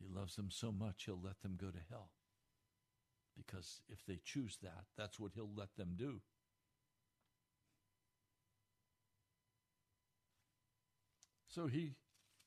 [0.00, 2.10] He loves them so much, he'll let them go to hell.
[3.36, 6.20] Because if they choose that, that's what he'll let them do.
[11.48, 11.94] So he,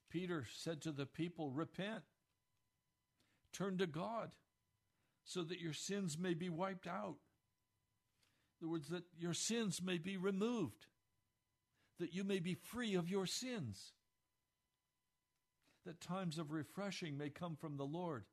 [0.09, 2.03] Peter said to the people, Repent,
[3.53, 4.31] turn to God,
[5.23, 7.17] so that your sins may be wiped out.
[8.61, 10.87] In other words, that your sins may be removed,
[11.99, 13.93] that you may be free of your sins,
[15.85, 18.25] that times of refreshing may come from the Lord,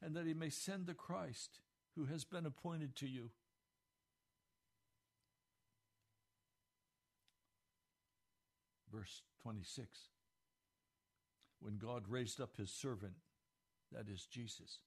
[0.00, 1.60] and that he may send the Christ
[1.94, 3.30] who has been appointed to you.
[8.92, 9.88] Verse 26
[11.60, 13.14] When God raised up his servant,
[13.92, 14.78] that is Jesus,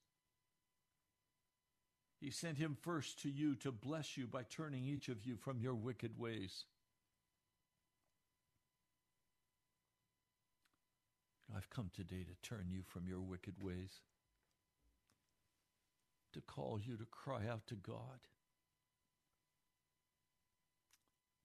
[2.20, 5.60] he sent him first to you to bless you by turning each of you from
[5.60, 6.66] your wicked ways.
[11.56, 14.02] I've come today to turn you from your wicked ways,
[16.34, 18.28] to call you to cry out to God,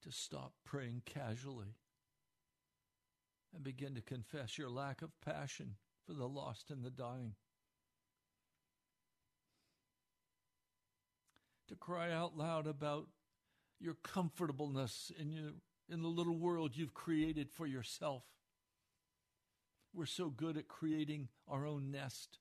[0.03, 1.75] to stop praying casually
[3.53, 7.35] and begin to confess your lack of passion for the lost and the dying.
[11.71, 13.07] To cry out loud about
[13.79, 15.51] your comfortableness in, your,
[15.89, 18.23] in the little world you've created for yourself.
[19.93, 22.39] We're so good at creating our own nest.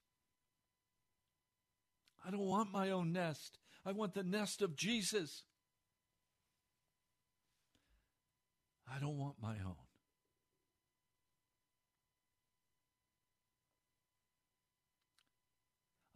[2.26, 3.60] I don't want my own nest.
[3.86, 5.44] I want the nest of Jesus.
[8.92, 9.76] I don't want my own.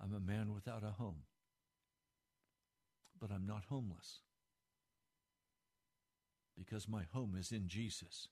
[0.03, 1.23] I'm a man without a home,
[3.25, 4.21] but I'm not homeless
[6.55, 8.29] because my home is in Jesus.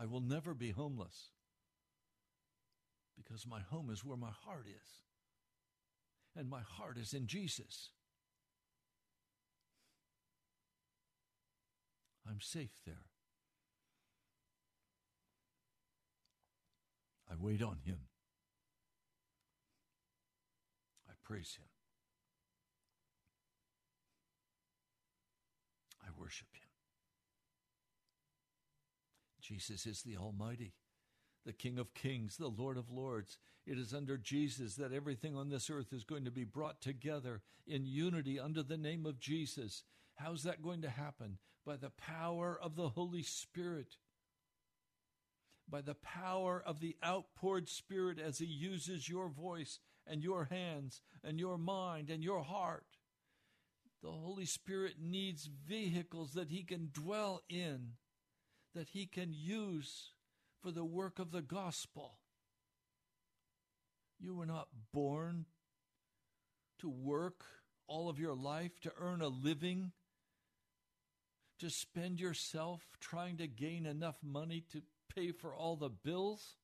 [0.00, 1.30] I will never be homeless
[3.16, 4.88] because my home is where my heart is.
[6.36, 7.90] And my heart is in Jesus.
[12.24, 13.06] I'm safe there.
[17.28, 17.98] I wait on Him.
[21.08, 21.66] I praise Him.
[26.06, 26.68] I worship Him.
[29.42, 30.72] Jesus is the Almighty,
[31.44, 33.36] the King of Kings, the Lord of Lords.
[33.66, 37.42] It is under Jesus that everything on this earth is going to be brought together
[37.66, 39.84] in unity under the name of Jesus.
[40.14, 41.36] How's that going to happen?
[41.66, 43.96] By the power of the Holy Spirit.
[45.68, 51.02] By the power of the outpoured Spirit as He uses your voice and your hands
[51.22, 52.93] and your mind and your heart.
[54.04, 57.94] The Holy Spirit needs vehicles that He can dwell in
[58.74, 60.10] that he can use
[60.60, 62.18] for the work of the gospel.
[64.18, 65.46] You were not born
[66.80, 67.44] to work
[67.86, 69.92] all of your life to earn a living,
[71.60, 74.82] to spend yourself trying to gain enough money to
[75.14, 76.56] pay for all the bills.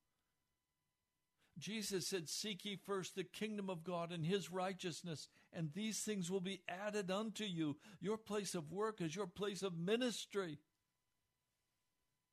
[1.61, 6.31] Jesus said, Seek ye first the kingdom of God and his righteousness, and these things
[6.31, 7.77] will be added unto you.
[8.01, 10.59] Your place of work is your place of ministry.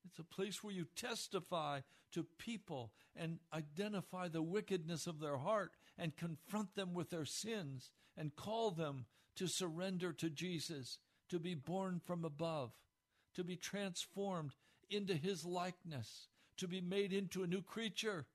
[0.05, 1.82] It's a place where you testify
[2.13, 7.91] to people and identify the wickedness of their heart and confront them with their sins
[8.15, 9.05] and call them
[9.36, 10.97] to surrender to Jesus,
[11.30, 12.71] to be born from above,
[13.36, 14.55] to be transformed
[14.89, 18.25] into his likeness, to be made into a new creature.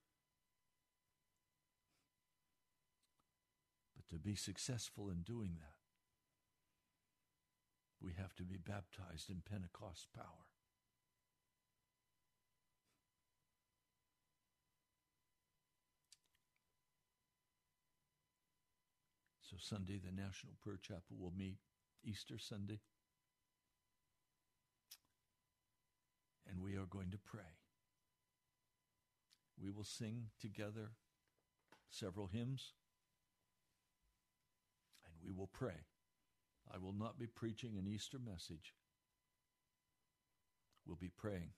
[4.12, 5.74] To be successful in doing that,
[8.00, 10.46] we have to be baptized in Pentecost power.
[19.40, 21.56] So, Sunday, the National Prayer Chapel will meet
[22.04, 22.80] Easter Sunday.
[26.48, 27.40] And we are going to pray.
[29.62, 30.90] We will sing together
[31.90, 32.72] several hymns.
[35.25, 35.87] We will pray.
[36.73, 38.75] I will not be preaching an Easter message.
[40.87, 41.51] We'll be praying.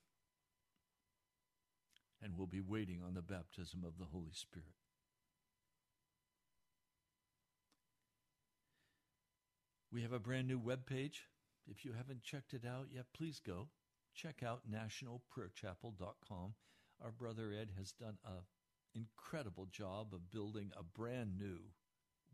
[2.21, 4.73] And we'll be waiting on the baptism of the Holy Spirit.
[9.91, 11.23] We have a brand new web page.
[11.67, 13.69] If you haven't checked it out yet, please go.
[14.13, 16.53] Check out nationalprayerchapel.com.
[17.03, 18.43] Our brother Ed has done an
[18.93, 21.59] incredible job of building a brand new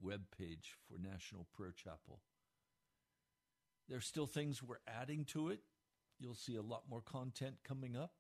[0.02, 2.20] web page for National Prayer Chapel.
[3.88, 5.60] There's still things we're adding to it.
[6.20, 8.12] You'll see a lot more content coming up.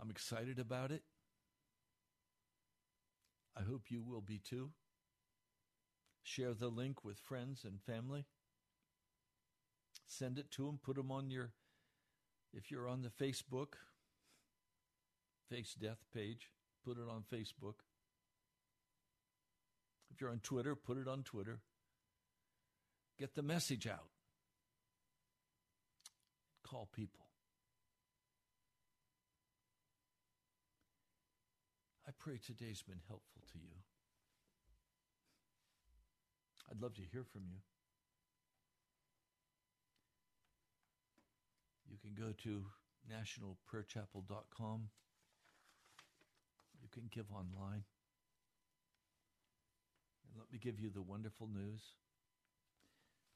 [0.00, 1.02] I'm excited about it.
[3.56, 4.70] I hope you will be too.
[6.22, 8.24] Share the link with friends and family.
[10.06, 10.78] Send it to them.
[10.82, 11.52] Put them on your,
[12.52, 13.74] if you're on the Facebook,
[15.48, 16.50] Face Death page,
[16.84, 17.74] put it on Facebook.
[20.10, 21.60] If you're on Twitter, put it on Twitter.
[23.18, 24.08] Get the message out.
[26.66, 27.26] Call people.
[32.06, 33.76] I pray today's been helpful to you.
[36.70, 37.58] I'd love to hear from you.
[41.90, 42.64] You can go to
[43.10, 44.88] nationalprayerchapel.com.
[46.80, 47.84] You can give online.
[50.30, 51.82] And let me give you the wonderful news.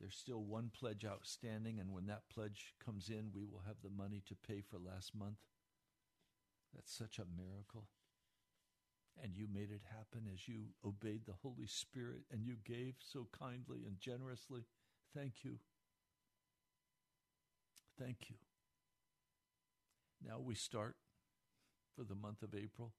[0.01, 3.91] There's still one pledge outstanding, and when that pledge comes in, we will have the
[3.91, 5.39] money to pay for last month.
[6.75, 7.87] That's such a miracle.
[9.23, 13.29] And you made it happen as you obeyed the Holy Spirit and you gave so
[13.39, 14.65] kindly and generously.
[15.17, 15.59] Thank you.
[17.97, 18.37] Thank you.
[20.27, 20.97] Now we start
[21.95, 22.93] for the month of April.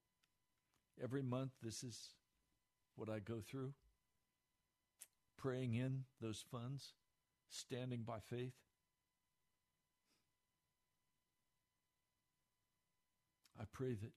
[1.03, 2.11] Every month, this is
[2.95, 3.73] what I go through
[5.45, 6.93] praying in those funds,
[7.51, 8.55] standing by faith.
[13.59, 14.13] I pray that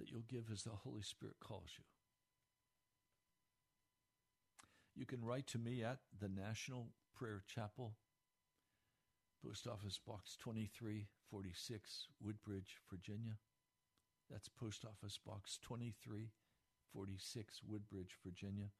[0.00, 1.84] that you'll give as the Holy Spirit calls you.
[4.96, 7.94] You can write to me at the National Prayer Chapel,
[9.46, 13.36] Post Office Box 2346, Woodbridge, Virginia.
[14.28, 18.70] That's Post Office Box 2346, Woodbridge, Virginia,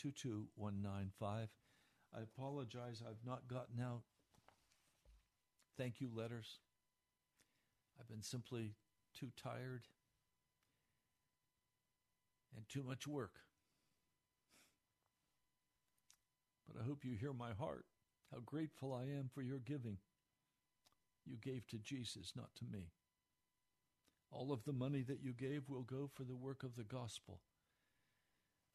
[0.00, 1.48] 22195.
[2.14, 4.02] I apologize, I've not gotten out
[5.80, 6.58] thank you letters.
[7.98, 8.74] I've been simply
[9.18, 9.86] too tired
[12.54, 13.32] and too much work.
[16.68, 17.86] But I hope you hear my heart,
[18.30, 19.96] how grateful I am for your giving.
[21.24, 22.90] You gave to Jesus, not to me.
[24.30, 27.40] All of the money that you gave will go for the work of the gospel,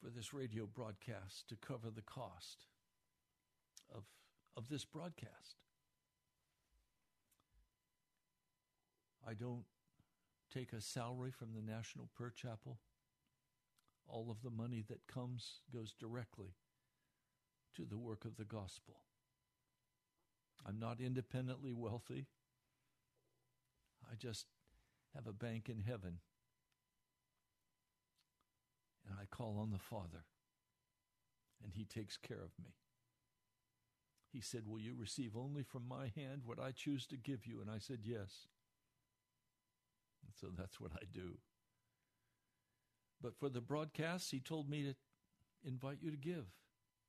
[0.02, 2.66] for this radio broadcast to cover the cost
[3.94, 4.04] of,
[4.56, 5.56] of this broadcast.
[9.26, 9.64] I don't
[10.52, 12.78] take a salary from the National Prayer Chapel.
[14.08, 16.54] All of the money that comes goes directly
[17.74, 19.00] to the work of the gospel.
[20.64, 22.26] I'm not independently wealthy.
[24.10, 24.46] I just
[25.14, 26.18] have a bank in heaven.
[29.06, 30.24] And I call on the Father,
[31.62, 32.74] and He takes care of me.
[34.32, 37.60] He said, Will you receive only from my hand what I choose to give you?
[37.60, 38.48] And I said, Yes.
[40.24, 41.38] And so that's what I do.
[43.22, 44.94] But for the broadcasts, he told me to
[45.66, 46.44] invite you to give.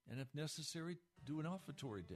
[0.10, 2.16] And if necessary, do an offertory day.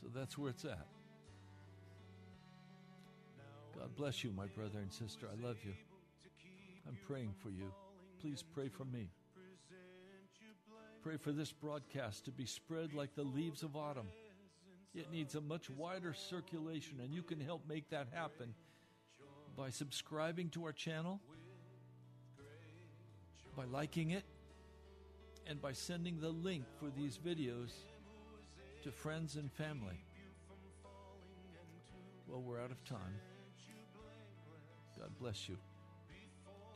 [0.00, 0.86] So that's where it's at.
[3.78, 5.26] God bless you, my brother and sister.
[5.30, 5.72] I love you.
[6.90, 7.72] I'm praying for you.
[8.20, 9.10] Please pray for me.
[11.04, 14.08] Pray for this broadcast to be spread like the leaves of autumn.
[14.92, 18.54] It needs a much wider circulation, and you can help make that happen
[19.56, 21.20] by subscribing to our channel,
[23.56, 24.24] by liking it,
[25.46, 27.70] and by sending the link for these videos
[28.82, 30.02] to friends and family.
[32.26, 33.14] Well, we're out of time.
[34.98, 35.56] God bless you.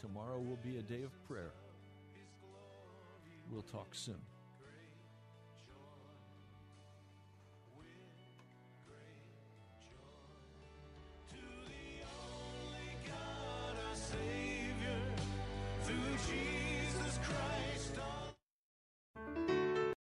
[0.05, 1.55] Tomorrow will be a day of prayer.
[3.51, 4.21] We'll talk soon.